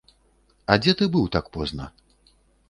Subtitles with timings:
[0.73, 1.85] А дзе ты быў так позна?